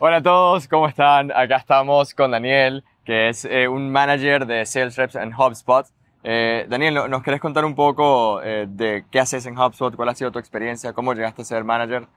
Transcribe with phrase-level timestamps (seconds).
[0.00, 1.30] Hola a todos, ¿cómo están?
[1.30, 5.86] Acá estamos con Daniel, que es eh, un manager de Sales Reps en HubSpot.
[6.22, 9.94] Eh, Daniel, ¿nos querés contar un poco eh, de qué haces en HubSpot?
[9.94, 10.92] ¿Cuál ha sido tu experiencia?
[10.92, 12.08] ¿Cómo llegaste a ser manager?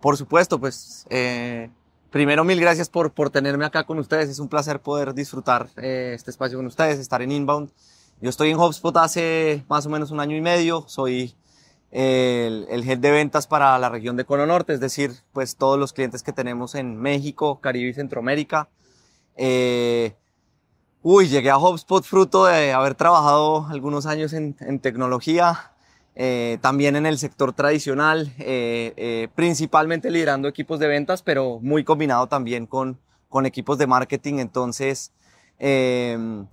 [0.00, 1.06] Por supuesto, pues
[2.10, 4.28] primero mil gracias por, por tenerme acá con ustedes.
[4.28, 7.70] Es un placer poder disfrutar este espacio con ustedes, estar en Inbound.
[8.20, 10.84] Yo estoy en HubSpot hace más o menos un año y medio.
[10.86, 11.34] Soy
[11.90, 15.78] el, el head de ventas para la región de Cono Norte, es decir, pues todos
[15.78, 18.68] los clientes que tenemos en México, Caribe y Centroamérica.
[19.36, 20.14] Eh,
[21.02, 25.72] uy, llegué a HubSpot fruto de haber trabajado algunos años en, en tecnología,
[26.14, 31.84] eh, también en el sector tradicional, eh, eh, principalmente liderando equipos de ventas, pero muy
[31.84, 34.34] combinado también con, con equipos de marketing.
[34.40, 35.12] Entonces,
[35.58, 36.44] eh,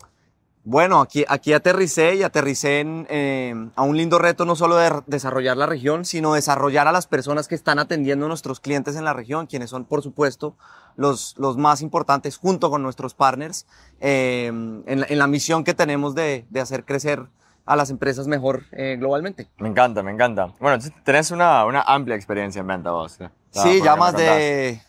[0.69, 4.91] bueno, aquí, aquí aterricé y aterricé en, eh, a un lindo reto no solo de
[5.05, 9.05] desarrollar la región, sino desarrollar a las personas que están atendiendo a nuestros clientes en
[9.05, 10.57] la región, quienes son, por supuesto,
[10.97, 13.65] los, los más importantes junto con nuestros partners,
[14.01, 17.27] eh, en, la, en, la, misión que tenemos de, de, hacer crecer
[17.65, 19.47] a las empresas mejor eh, globalmente.
[19.59, 20.53] Me encanta, me encanta.
[20.59, 23.21] Bueno, tenés una, una amplia experiencia en venta vos.
[23.21, 23.29] ¿eh?
[23.51, 24.81] Sí, ya más de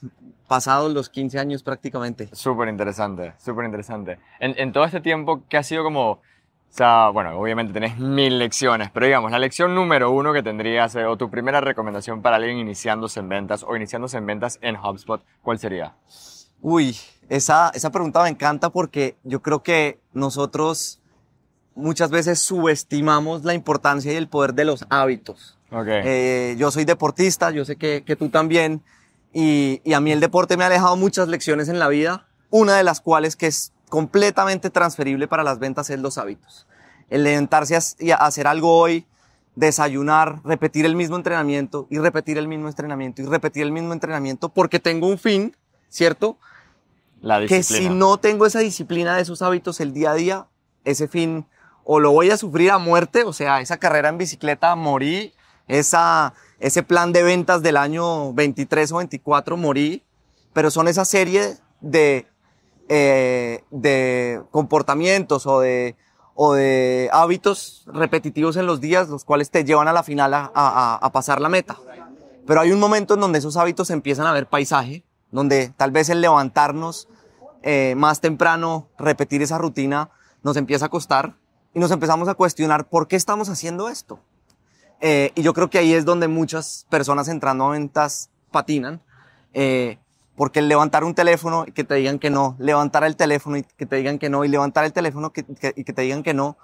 [0.48, 2.28] pasados los 15 años prácticamente.
[2.32, 4.18] Súper interesante, súper interesante.
[4.40, 6.20] En, en, todo este tiempo, ¿qué ha sido como, o
[6.70, 11.04] sea, bueno, obviamente tenés mil lecciones, pero digamos, la lección número uno que tendrías, eh,
[11.04, 15.22] o tu primera recomendación para alguien iniciándose en ventas o iniciándose en ventas en HubSpot,
[15.42, 15.94] ¿cuál sería?
[16.60, 16.96] Uy,
[17.28, 21.00] esa, esa pregunta me encanta porque yo creo que nosotros
[21.74, 25.58] muchas veces subestimamos la importancia y el poder de los hábitos.
[25.70, 26.00] Okay.
[26.04, 28.82] Eh, yo soy deportista, yo sé que, que tú también.
[29.32, 32.76] Y, y, a mí el deporte me ha dejado muchas lecciones en la vida, una
[32.76, 36.66] de las cuales que es completamente transferible para las ventas es los hábitos.
[37.10, 37.80] El levantarse a,
[38.14, 39.06] a hacer algo hoy,
[39.54, 44.48] desayunar, repetir el mismo entrenamiento y repetir el mismo entrenamiento y repetir el mismo entrenamiento
[44.48, 45.56] porque tengo un fin,
[45.88, 46.38] ¿cierto?
[47.20, 50.46] La que si no tengo esa disciplina de esos hábitos el día a día,
[50.84, 51.46] ese fin
[51.90, 55.32] o lo voy a sufrir a muerte, o sea, esa carrera en bicicleta morí,
[55.68, 60.02] esa, ese plan de ventas del año 23 o 24 morí,
[60.52, 62.26] pero son esa serie de,
[62.88, 65.96] eh, de comportamientos o de,
[66.34, 70.50] o de hábitos repetitivos en los días, los cuales te llevan a la final a,
[70.54, 71.76] a, pasar la meta.
[72.46, 76.08] Pero hay un momento en donde esos hábitos empiezan a ver paisaje, donde tal vez
[76.08, 77.08] el levantarnos
[77.62, 80.10] eh, más temprano, repetir esa rutina,
[80.42, 81.36] nos empieza a costar
[81.74, 84.20] y nos empezamos a cuestionar por qué estamos haciendo esto.
[85.00, 89.00] Eh, y yo creo que ahí es donde muchas personas entrando a ventas patinan,
[89.52, 89.98] eh,
[90.36, 93.86] porque levantar un teléfono y que te digan que no, levantar el teléfono y que
[93.86, 96.34] te digan que no, y levantar el teléfono que, que, y que te digan que
[96.34, 96.56] no,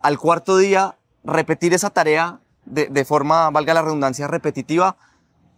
[0.00, 4.96] al cuarto día repetir esa tarea de, de forma, valga la redundancia, repetitiva,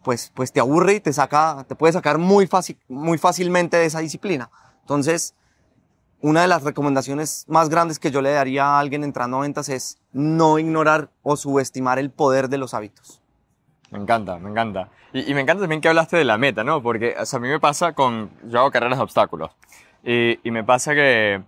[0.02, 3.86] pues, pues te aburre y te saca, te puede sacar muy fácil, muy fácilmente de
[3.86, 4.50] esa disciplina.
[4.80, 5.34] Entonces,
[6.22, 9.68] una de las recomendaciones más grandes que yo le daría a alguien entrando a ventas
[9.68, 13.20] es no ignorar o subestimar el poder de los hábitos.
[13.90, 14.88] Me encanta, me encanta.
[15.12, 16.80] Y, y me encanta también que hablaste de la meta, ¿no?
[16.82, 19.50] Porque o sea, a mí me pasa con, yo hago carreras de obstáculos.
[20.04, 21.42] Y, y me pasa que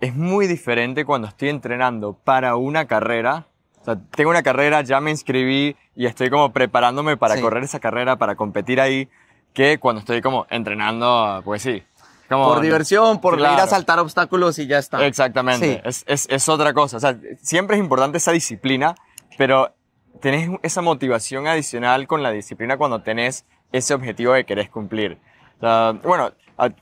[0.00, 3.46] es muy diferente cuando estoy entrenando para una carrera.
[3.82, 7.42] O sea, tengo una carrera, ya me inscribí y estoy como preparándome para sí.
[7.42, 9.08] correr esa carrera, para competir ahí,
[9.52, 11.82] que cuando estoy como entrenando, pues sí,
[12.28, 13.54] como, por diversión, por claro.
[13.54, 15.04] ir a saltar obstáculos y ya está.
[15.06, 15.74] Exactamente.
[15.74, 15.80] Sí.
[15.84, 16.96] Es, es, es, otra cosa.
[16.96, 18.94] O sea, siempre es importante esa disciplina,
[19.38, 19.74] pero
[20.20, 25.18] tenés esa motivación adicional con la disciplina cuando tenés ese objetivo que querés cumplir.
[25.58, 26.32] O sea, bueno,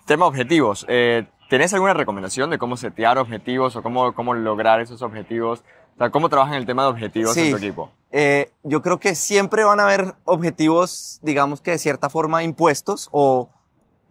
[0.07, 0.85] tema objetivos.
[0.89, 5.63] Eh, ¿Tenés alguna recomendación de cómo setear objetivos o cómo, cómo lograr esos objetivos?
[5.95, 7.47] O sea, ¿cómo trabajan el tema de objetivos sí.
[7.47, 7.91] en tu equipo?
[8.11, 13.09] Eh, yo creo que siempre van a haber objetivos, digamos que de cierta forma impuestos
[13.13, 13.51] o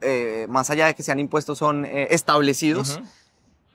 [0.04, 2.98] eh, más allá de que sean impuestos, son eh, establecidos.
[2.98, 3.08] Uh -huh.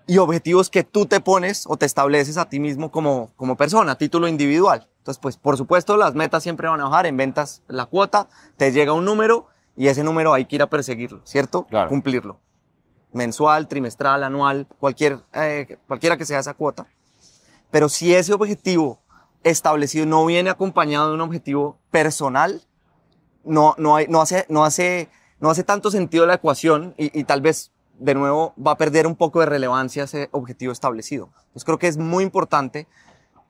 [0.06, 3.92] Y objetivos que tú te pones o te estableces a ti mismo como, como persona,
[3.92, 4.88] a título individual.
[4.98, 7.06] Entonces, pues, por supuesto, las metas siempre van a bajar.
[7.06, 10.66] En ventas, la cuota, te llega un número y ese número hay que ir a
[10.68, 11.64] perseguirlo, ¿cierto?
[11.66, 11.88] Claro.
[11.88, 12.40] Cumplirlo.
[13.12, 16.86] Mensual, trimestral, anual, cualquier, eh, cualquiera que sea esa cuota.
[17.70, 19.00] Pero si ese objetivo
[19.44, 22.62] establecido no viene acompañado de un objetivo personal,
[23.44, 25.08] no, no, hay, no hace, no hace
[25.40, 29.16] no hace tanto sentido la ecuación y, tal vez de nuevo va a perder un
[29.16, 31.30] poco de relevancia ese objetivo establecido.
[31.38, 32.86] Entonces creo que es muy importante,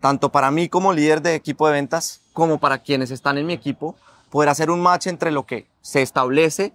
[0.01, 3.53] tanto para mí como líder de equipo de ventas, como para quienes están en mi
[3.53, 3.97] equipo,
[4.31, 6.75] poder hacer un match entre lo que se establece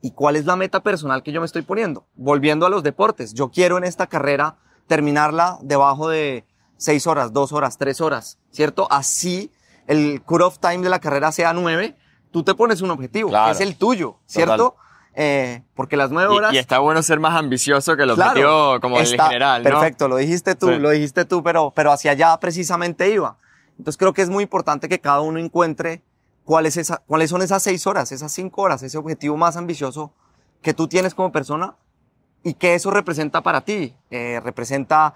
[0.00, 2.06] y cuál es la meta personal que yo me estoy poniendo.
[2.14, 4.56] Volviendo a los deportes, yo quiero en esta carrera
[4.86, 6.44] terminarla debajo de
[6.76, 8.86] seis horas, dos horas, tres horas, ¿cierto?
[8.90, 9.50] Así
[9.86, 11.96] el cut-off time de la carrera sea nueve,
[12.34, 13.52] tú te pones un objetivo, claro.
[13.52, 14.74] es el tuyo, ¿cierto?
[15.14, 16.52] Eh, porque las nueve horas...
[16.52, 19.70] Y, está bueno ser más ambicioso que el Claro, objetivo como el está- general, ¿no?
[19.70, 20.78] Perfecto, lo dijiste tú, Sí.
[20.78, 23.36] lo dijiste tú, pero, pero hacia allá precisamente iba.
[23.78, 26.02] Entonces creo que es muy importante que cada uno encuentre
[26.44, 30.12] cuál es esa, cuáles son esas seis horas, esas cinco horas, ese objetivo más ambicioso
[30.60, 31.76] que tú tienes como persona
[32.42, 33.94] y que eso representa para ti.
[34.10, 35.14] Eh, representa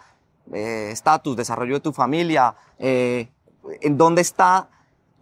[0.52, 4.68] eh, estatus, desarrollo de tu familia, en dónde está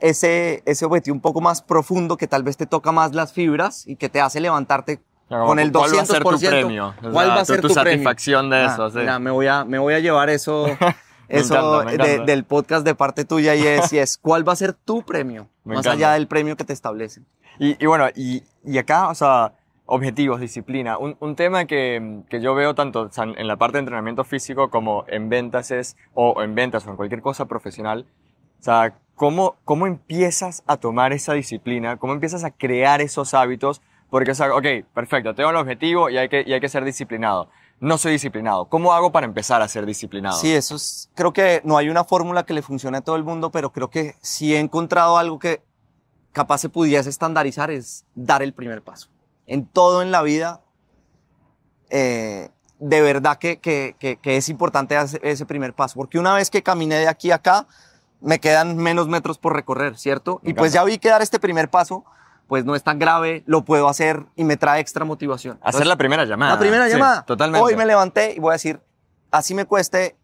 [0.00, 3.86] ese, ese objetivo un poco más profundo que tal vez te toca más las fibras
[3.86, 5.72] y que te hace levantarte Claro, con el 200%.
[5.72, 6.94] ¿Cuál va a ser tu premio?
[7.02, 7.90] O ¿Cuál sea, va a ser tu tu, premio?
[7.92, 8.90] satisfacción de Ah, eso?
[8.90, 8.98] sí.
[8.98, 10.66] mira, me voy a, me voy a llevar eso,
[11.28, 14.56] eso encanta, de- del podcast de parte tuya y es, y es ¿cuál va a
[14.56, 15.48] ser tu premio?
[15.64, 16.06] Me más encanta.
[16.06, 17.26] allá del premio que te establecen.
[17.58, 19.54] Y, y bueno, y, y acá, o sea,
[19.86, 20.96] objetivos, disciplina.
[20.96, 25.04] Un, un tema que, que yo veo tanto en la parte de entrenamiento físico como
[25.08, 28.06] en ventas es, o en ventas o en cualquier cosa profesional.
[28.60, 31.96] O sea, ¿cómo, cómo empiezas a tomar esa disciplina?
[31.96, 33.82] ¿Cómo empiezas a crear esos hábitos?
[34.10, 36.84] Porque, o sea, ok, perfecto, tengo el objetivo y hay que, y hay que ser
[36.84, 37.48] disciplinado.
[37.78, 38.66] No soy disciplinado.
[38.66, 40.38] ¿Cómo hago para empezar a ser disciplinado?
[40.38, 43.24] Sí, eso es, creo que no hay una fórmula que le funcione a todo el
[43.24, 45.62] mundo, pero creo que si he encontrado algo que
[46.32, 49.08] capaz se pudiese estandarizar es dar el primer paso.
[49.46, 50.62] En todo en la vida,
[51.90, 56.34] eh, de verdad que, que, que, que es importante hacer ese primer paso, porque una
[56.34, 57.66] vez que caminé de aquí a acá,
[58.20, 60.40] me quedan menos metros por recorrer, ¿cierto?
[60.42, 62.04] Me y pues ya vi que dar este primer paso,
[62.46, 65.54] pues no es tan grave, lo puedo hacer y me trae extra motivación.
[65.56, 66.54] Hacer Entonces, la primera llamada.
[66.54, 67.24] la primera Sí, llamada.
[67.24, 67.64] totalmente.
[67.64, 68.80] Hoy me levanté y voy a decir,
[69.30, 70.16] así me cueste,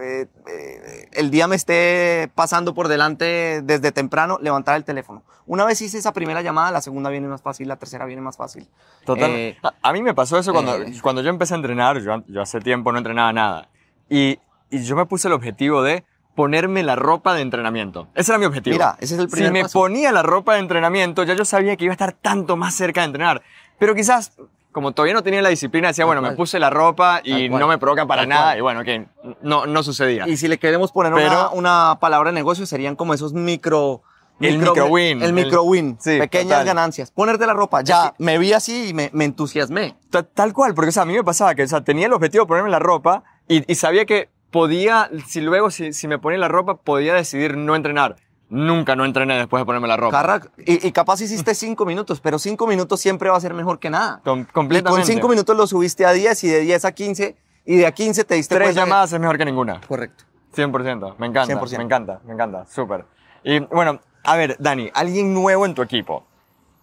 [0.00, 5.22] eh, eh, el día me esté pasando por delante desde temprano, levantar el teléfono.
[5.46, 8.36] Una vez hice esa primera llamada, la segunda viene más fácil, la tercera viene más
[8.36, 8.68] fácil.
[9.04, 9.30] Total.
[9.30, 10.92] Eh, a, a mí me pasó eso cuando, eh.
[11.02, 13.68] cuando yo empecé a entrenar, yo, yo hace tiempo no entrenaba nada.
[14.08, 14.38] Y,
[14.70, 18.08] y yo me puse el objetivo de ponerme la ropa de entrenamiento.
[18.14, 18.74] Ese era mi objetivo.
[18.74, 19.78] Mira, ese es el primer Si me paso.
[19.80, 23.00] ponía la ropa de entrenamiento, ya yo sabía que iba a estar tanto más cerca
[23.02, 23.42] de entrenar.
[23.78, 24.32] Pero quizás,
[24.72, 26.36] como todavía no tenía la disciplina, decía, Tal bueno, me cual.
[26.36, 27.60] puse la ropa y Tal cual.
[27.60, 28.42] no me provoca para Tal nada.
[28.44, 28.58] cual.
[28.58, 29.06] Y bueno, que
[29.42, 30.26] no, no sucedía.
[30.26, 34.02] Y si le queremos poner una, Pero- una palabra de negocio, serían como esos micro...
[34.40, 35.22] El micro win.
[35.22, 35.96] El micro win.
[36.00, 36.66] Sí, pequeñas total.
[36.66, 37.12] ganancias.
[37.12, 37.82] Ponerte la ropa.
[37.82, 39.94] Ya, me vi así y me, me entusiasmé.
[40.10, 42.12] Ta- Tal cual, porque o sea, a mí me pasaba que o sea, tenía el
[42.12, 46.18] objetivo de ponerme la ropa y, y sabía que podía, si luego, si, si me
[46.20, 48.14] ponía la ropa, podía decidir no entrenar.
[48.48, 50.20] Nunca no entrené después de ponerme la ropa.
[50.20, 53.78] Carra, y, y capaz hiciste cinco minutos, pero cinco minutos siempre va a ser mejor
[53.80, 54.20] que nada.
[54.22, 55.00] Com- Y completamente.
[55.04, 57.92] con cinco minutos lo subiste a 10 y de 10 a 15 y de a
[57.92, 59.80] 15 te diste Tres que- llamadas es mejor que ninguna.
[59.88, 60.24] Correcto.
[60.54, 61.16] 100%.
[61.16, 61.54] Me encanta.
[61.54, 61.78] 100%.
[61.78, 62.66] Me encanta, me encanta.
[62.66, 63.06] Súper.
[63.42, 66.26] Y bueno, a ver, Dani, alguien nuevo en tu equipo.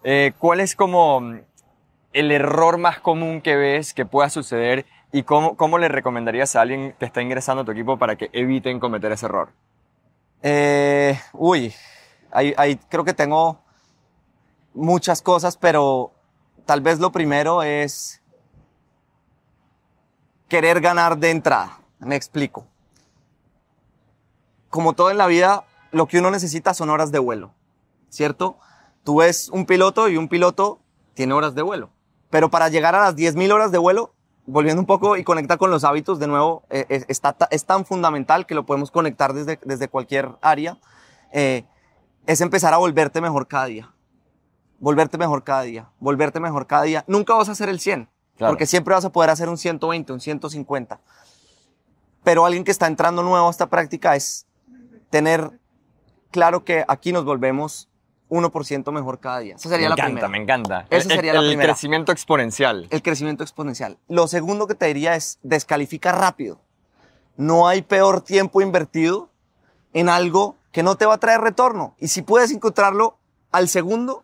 [0.02, 1.22] Eh, ¿Cuál es como
[2.12, 6.60] el error más común que ves que pueda suceder y cómo, cómo le recomendarías a
[6.60, 9.50] alguien que está ingresando a tu equipo para que eviten cometer ese error?
[10.42, 11.74] Eh, uy,
[12.30, 13.60] ahí, ahí creo que tengo
[14.74, 16.12] muchas cosas, pero
[16.64, 18.22] tal vez lo primero es
[20.48, 21.78] querer ganar de entrada.
[21.98, 22.66] Me explico.
[24.68, 27.52] Como todo en la vida, lo que uno necesita son horas de vuelo,
[28.08, 28.58] ¿cierto?
[29.04, 30.80] Tú ves un piloto y un piloto
[31.14, 31.90] tiene horas de vuelo.
[32.30, 34.12] Pero para llegar a las 10.000 horas de vuelo,
[34.50, 37.84] volviendo un poco y conectar con los hábitos, de nuevo, eh, es, está es tan
[37.84, 40.78] fundamental que lo podemos conectar desde, desde cualquier área,
[41.32, 41.64] eh,
[42.26, 43.92] es empezar a volverte mejor cada día.
[44.78, 47.04] Volverte mejor cada día, volverte mejor cada día.
[47.06, 48.08] Nunca vas a hacer el 100,
[48.38, 48.52] Claro.
[48.52, 51.00] porque siempre vas a poder hacer un 120, un 150.
[52.24, 54.46] Pero alguien que está entrando nuevo a esta práctica es
[55.10, 55.60] tener
[56.30, 57.89] claro que aquí nos volvemos
[58.30, 59.56] 1% mejor cada día.
[59.56, 60.28] Esa sería me la encanta, primera.
[60.28, 60.86] me encanta.
[60.88, 61.72] Esa sería el, la primera.
[61.72, 62.86] crecimiento exponencial.
[62.90, 63.98] El crecimiento exponencial.
[64.08, 66.60] Lo segundo que te diría es descalifica rápido.
[67.36, 69.28] No hay peor tiempo invertido
[69.92, 71.94] en algo que no te va a traer retorno.
[71.98, 73.18] Y si puedes encontrarlo
[73.50, 74.22] al segundo,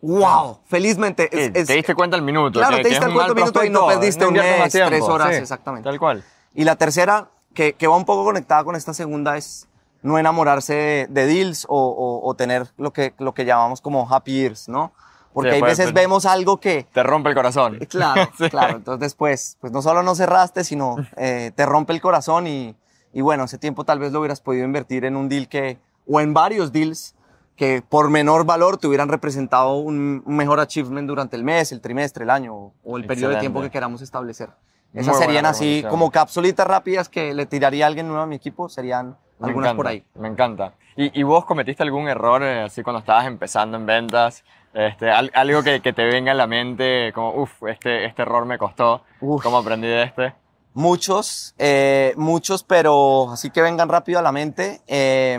[0.00, 1.28] wow, felizmente.
[1.32, 2.58] Es- es- te diste cuenta al minuto.
[2.58, 5.42] Claro, que- te diste mal cuarto minuto y no perdiste un mes, tres horas, sí,
[5.42, 5.88] exactamente.
[5.88, 6.24] Tal cual.
[6.54, 9.68] Y la tercera, que, que va un poco conectada con esta segunda, es
[10.02, 14.06] no enamorarse de, de deals o, o- o tener lo que, lo que llamamos como
[14.12, 14.92] happy years, ¿no?
[15.32, 17.78] Porque Sí, hay puede- veces puede- vemos algo que, Te rompe el corazón.
[17.88, 18.50] Claro, Sí.
[18.50, 18.76] claro.
[18.76, 22.76] Entonces después, pues no solo no cerraste, sino eh, te rompe el corazón y,
[23.12, 26.20] y bueno, ese tiempo tal vez lo hubieras podido invertir en un deal que, o
[26.20, 27.14] en varios deals
[27.56, 32.24] que por menor valor te hubieran representado un, mejor achievement durante el mes, el trimestre,
[32.24, 34.50] el año o, el periodo de tiempo que queramos establecer.
[34.92, 38.26] Muy Esas buena serían así como capsulitas rápidas que le tiraría a alguien nuevo a
[38.26, 40.04] mi equipo, serían Me algunas encanta, por ahí.
[40.14, 40.72] Me encanta.
[40.96, 44.44] ¿Y, y vos cometiste algún error eh, así cuando estabas empezando en ventas?
[44.74, 48.44] Este, al- algo que, que te venga a la mente como, uff, este, este error
[48.46, 49.02] me costó.
[49.20, 49.42] Uf.
[49.42, 50.34] ¿Cómo aprendí de este?
[50.74, 54.80] Muchos, eh, muchos, pero así que vengan rápido a la mente.
[54.86, 55.38] eh,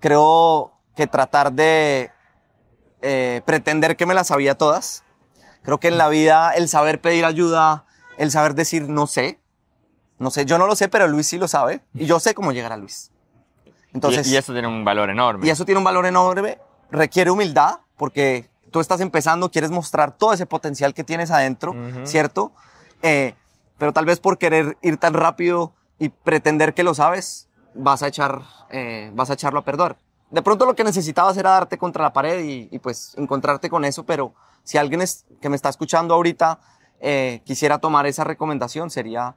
[0.00, 2.10] creo que tratar de
[3.02, 5.04] eh, pretender que me las sabía todas.
[5.62, 7.84] Creo que en la vida el saber pedir ayuda,
[8.18, 9.38] el saber decir no sé,
[10.22, 12.52] no sé, yo no lo sé, pero Luis sí lo sabe y yo sé cómo
[12.52, 13.10] llegar a Luis.
[13.92, 15.46] Entonces, y, y eso tiene un valor enorme.
[15.46, 16.58] Y eso tiene un valor enorme,
[16.90, 21.74] requiere humildad porque tú estás empezando, quieres mostrar todo ese potencial que tienes adentro,
[22.04, 22.52] ¿cierto?
[23.02, 23.34] Eh,
[23.78, 28.08] pero tal vez por querer ir tan rápido y pretender que lo sabes, vas a,
[28.08, 29.96] echar, eh, vas a echarlo a perder.
[30.30, 34.04] De pronto lo que necesitabas era darte contra la pared y, pues encontrarte con eso,
[34.04, 36.58] pero si alguien es, que me está escuchando ahorita
[37.00, 39.36] eh, quisiera tomar esa recomendación, sería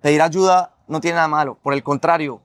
[0.00, 1.58] pedir ayuda, no tiene nada malo.
[1.62, 2.42] Por el contrario,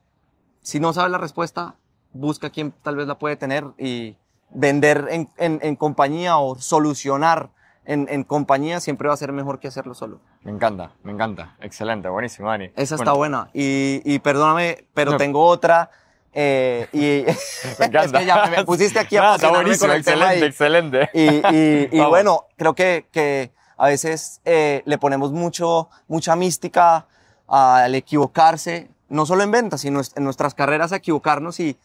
[0.61, 1.75] si no sabes la respuesta,
[2.13, 4.17] busca quien tal vez la puede tener y
[4.49, 7.49] vender en, en, compañía o solucionar
[7.85, 10.21] en, en, compañía siempre va a ser mejor que hacerlo solo.
[10.43, 11.55] Me encanta, me encanta.
[11.59, 12.71] Excelente, buenísimo, Dani.
[12.75, 13.49] Esa está buena.
[13.53, 15.89] Y, y perdóname, pero tengo otra.
[16.33, 17.25] Eh, y
[17.79, 18.03] me encanta.
[18.05, 21.09] es que ya me pusiste aquí a Está buenísimo, excelente, excelente.
[21.13, 27.07] Y, y, bueno, creo que, que a veces eh, le ponemos mucho, mucha mística
[27.47, 31.77] al equivocarse, no solo en ventas, sino en nuestras carreras a equivocarnos y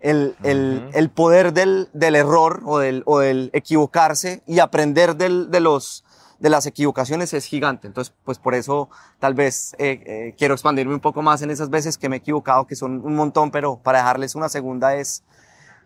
[0.00, 5.50] el, el, el poder del, del, error o del, o del equivocarse y aprender del,
[5.50, 6.04] de, los,
[6.38, 7.86] de las equivocaciones es gigante.
[7.86, 8.88] Entonces, pues por eso
[9.18, 12.18] tal vez eh, eh, quiero expandirme un poco más en esas veces que me he
[12.18, 15.22] equivocado, que son un montón, pero para dejarles una segunda es,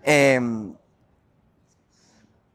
[0.04, 0.40] eh,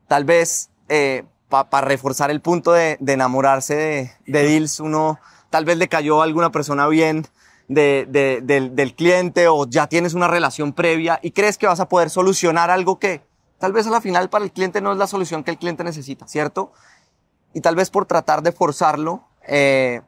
[0.08, 5.66] tal vez eh, para reforzar el punto de, de enamorarse de, de deals, uno tal
[5.66, 7.26] vez le cayó a alguna persona bien,
[7.70, 11.88] de, del, del cliente o ya tienes una relación previa y crees que vas a
[11.88, 13.22] poder solucionar algo que
[13.60, 15.84] tal vez a la final para el cliente no es la solución que el cliente
[15.84, 16.74] necesita, ¿cierto?
[17.54, 20.02] Y tal vez por tratar de forzarlo, eh,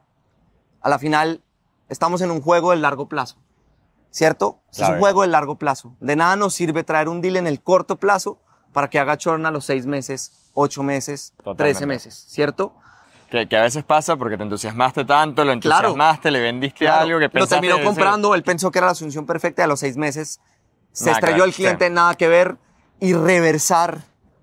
[0.80, 1.42] a la final
[1.88, 3.36] estamos en un juego de largo plazo,
[4.10, 4.60] ¿cierto?
[4.72, 5.94] Es un juego de largo plazo.
[6.00, 8.38] De nada nos sirve traer un deal en el corto plazo
[8.72, 12.74] para que haga chorna a los seis meses, ocho meses, trece meses, ¿cierto?
[13.48, 17.66] Que, a veces pasa porque te entusiasmaste tanto, lo entusiasmaste, le vendiste algo que pensaste...
[17.66, 20.38] Lo terminó comprando, él pensó que era la solución perfecta y a los seis meses
[20.92, 22.58] se estrelló el cliente, nada que ver,
[23.00, 24.02] y reversar,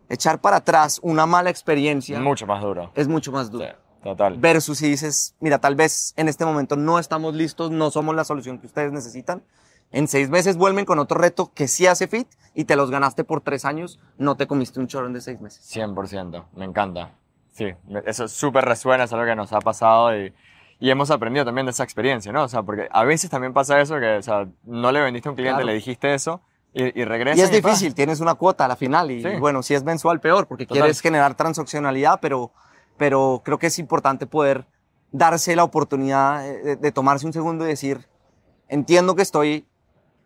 [0.09, 2.19] echar para atrás una mala experiencia...
[2.19, 2.91] Mucho más duro.
[2.95, 3.67] Es mucho más duro.
[4.03, 4.39] total.
[4.39, 8.23] Versus si dices, mira, tal vez en este momento no estamos listos, no somos la
[8.23, 9.43] solución que ustedes necesitan.
[9.91, 13.23] En seis meses vuelven con otro reto que sí hace fit y te los ganaste
[13.23, 15.63] por tres años, no te comiste un chorón de seis meses.
[15.75, 17.11] 100%, me encanta.
[17.59, 17.73] Sí,
[18.05, 20.33] eso súper resuena, es algo que nos ha pasado y,
[20.79, 22.43] y, hemos aprendido también de esa experiencia, ¿no?
[22.43, 25.31] O sea, porque a veces también pasa eso, que, o sea, no le vendiste a
[25.31, 26.39] un cliente, le dijiste eso
[26.73, 27.37] y, y regresa.
[27.37, 30.47] Y es difícil, tienes una cuota a la final y, bueno, si es mensual, peor,
[30.47, 32.51] porque quieres generar transaccionalidad, pero,
[32.97, 34.65] pero creo que es importante poder
[35.11, 38.07] darse la oportunidad de, de tomarse un segundo y decir,
[38.69, 39.67] entiendo que estoy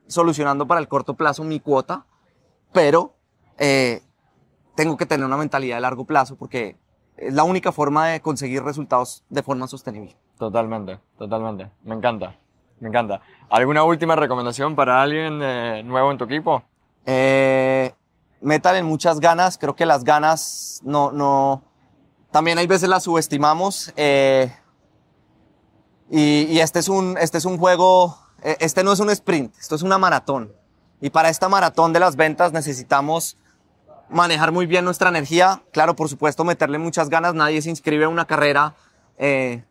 [0.06, 2.06] solucionando para el corto plazo mi cuota,
[2.72, 3.16] pero
[3.58, 4.02] eh,
[4.76, 6.78] tengo que tener una mentalidad de largo plazo porque
[7.18, 10.16] es la única forma de conseguir resultados de forma sostenible.
[10.38, 11.70] Totalmente, totalmente.
[11.84, 12.36] Me encanta,
[12.80, 13.22] me encanta.
[13.50, 16.64] ¿Alguna última recomendación para alguien eh, nuevo en tu equipo?
[17.06, 17.94] Eh,
[18.42, 19.58] en muchas ganas.
[19.58, 21.64] Creo que las ganas no, no,
[22.32, 23.94] también hay veces las subestimamos.
[23.96, 24.52] Eh,
[26.10, 29.56] y, y este es un, este es un juego, eh, este no es un sprint,
[29.58, 30.52] esto es una maratón.
[31.02, 33.38] Y para esta maratón de las ventas necesitamos
[34.14, 35.64] manejar muy bien nuestra energía.
[35.72, 37.34] Claro, por supuesto, meterle muchas ganas.
[37.34, 38.76] Nadie se inscribe a una carrera,
[39.18, 39.64] eh,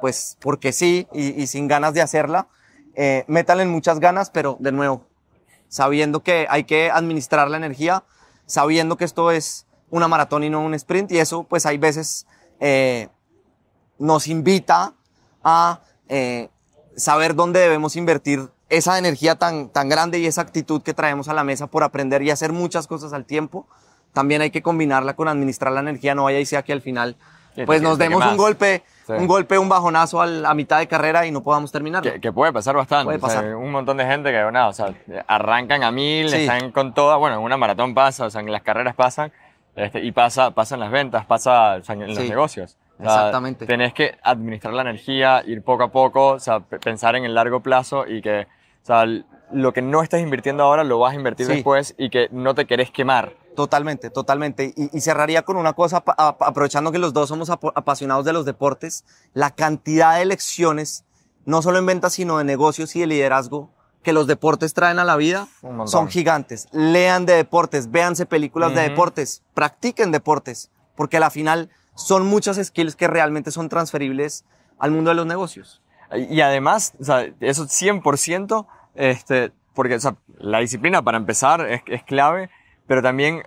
[0.00, 2.48] pues porque sí y, sin ganas de hacerla.
[2.94, 5.06] Eh, métanle muchas ganas, pero de nuevo,
[5.68, 8.04] sabiendo que hay que administrar la energía,
[8.46, 11.12] sabiendo que esto es una maratón y no un sprint.
[11.12, 12.26] Y eso, pues hay veces
[12.60, 13.08] eh,
[13.98, 14.94] nos invita
[15.42, 16.48] a eh,
[16.96, 21.34] saber dónde debemos invertir esa energía tan, tan grande y esa actitud que traemos a
[21.34, 23.66] la mesa por aprender y hacer muchas cosas al tiempo,
[24.12, 27.16] también hay que combinarla con administrar la energía, no vaya y sea que al final
[27.66, 31.42] pues nos demos un golpe, un golpe, un bajonazo a mitad de carrera y no
[31.42, 32.02] podamos terminar.
[32.20, 33.04] Que, puede pasar bastante.
[33.04, 33.54] Puede pasar.
[33.54, 34.94] un montón de gente que, o sea,
[35.26, 38.62] arrancan a mil, están con toda, bueno, en una maratón pasa, o sea, en las
[38.62, 39.32] carreras pasan,
[39.76, 42.76] este, y pasa, pasan las ventas, pasa en los negocios.
[42.98, 43.66] Exactamente.
[43.66, 47.60] Tenés que administrar la energía, ir poco a poco, o sea, pensar en el largo
[47.60, 48.46] plazo y que,
[48.84, 49.06] o sea,
[49.50, 52.66] lo que no estás invirtiendo ahora lo vas a invertir después y que no te
[52.66, 53.32] querés quemar.
[53.56, 54.74] Totalmente, totalmente.
[54.76, 59.06] Y, y cerraría con una cosa, aprovechando que los dos somos apasionados de los deportes,
[59.32, 61.04] la cantidad de lecciones,
[61.46, 63.70] no solo en ventas, sino de negocios y de liderazgo,
[64.02, 65.48] que los deportes traen a la vida,
[65.86, 66.68] son gigantes.
[66.72, 72.58] Lean de deportes, véanse películas de deportes, practiquen deportes, porque a la final son muchas
[72.62, 74.44] skills que realmente son transferibles
[74.78, 75.80] al mundo de los negocios.
[76.30, 81.82] Y además, o sea, eso 100%, este, porque o sea, la disciplina para empezar es,
[81.86, 82.50] es clave,
[82.86, 83.42] pero también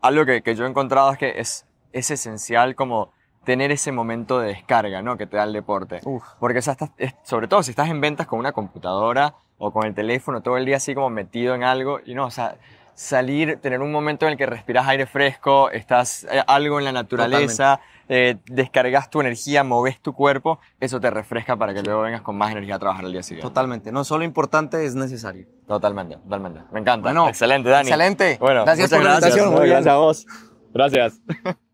[0.00, 3.12] algo que, que yo he encontrado es que es, es esencial como
[3.44, 5.16] tener ese momento de descarga, ¿no?
[5.16, 6.00] Que te da el deporte.
[6.04, 6.24] Uf.
[6.38, 9.72] Porque, o sea, estás- es- sobre todo si estás en ventas con una computadora o
[9.72, 12.56] con el teléfono todo el día así como metido en algo, y no, o sea,
[13.00, 16.92] salir, tener un momento en el que respiras aire fresco, estás eh, algo en la
[16.92, 17.80] naturaleza,
[18.10, 22.36] eh, descargas tu energía, moves tu cuerpo, eso te refresca para que luego vengas con
[22.36, 23.48] más energía a trabajar el día siguiente.
[23.48, 23.90] Totalmente.
[23.90, 25.46] No solo importante, es necesario.
[25.66, 26.60] Totalmente, totalmente.
[26.72, 27.04] Me encanta.
[27.04, 27.88] Bueno, excelente, Dani.
[27.88, 28.36] excelente.
[28.38, 29.54] Bueno, Gracias por la invitación.
[29.54, 30.26] Gracias a vos.
[30.74, 31.20] Gracias.